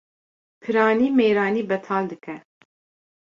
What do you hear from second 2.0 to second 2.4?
dike